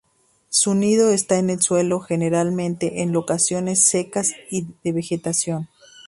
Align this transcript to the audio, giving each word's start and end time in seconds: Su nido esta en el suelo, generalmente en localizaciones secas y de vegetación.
Su 0.49 0.73
nido 0.73 1.11
esta 1.11 1.37
en 1.37 1.51
el 1.51 1.61
suelo, 1.61 1.99
generalmente 1.99 3.03
en 3.03 3.11
localizaciones 3.13 3.85
secas 3.87 4.31
y 4.49 4.65
de 4.83 4.93
vegetación. 4.93 5.69